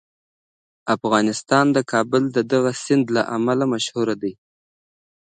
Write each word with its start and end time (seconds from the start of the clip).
افغانستان 0.95 1.65
د 1.75 1.77
کابل 1.91 2.23
د 2.35 2.37
دغه 2.51 2.71
سیند 2.83 3.05
له 3.15 3.21
امله 3.37 3.65
مشهور 3.73 4.07
دی. 4.21 4.33